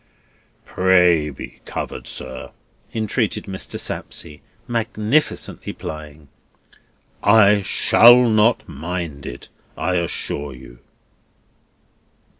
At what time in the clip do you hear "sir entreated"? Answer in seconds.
2.07-3.43